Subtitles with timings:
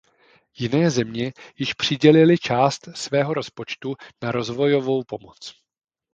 [0.57, 5.53] Jiné země již přidělily část svého rozpočtu na rozvojovou pomoc.